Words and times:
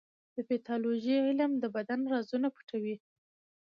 د 0.35 0.37
پیتالوژي 0.49 1.15
علم 1.27 1.51
د 1.59 1.65
بدن 1.75 1.99
رازونه 2.13 2.47
پټوي. 2.55 2.95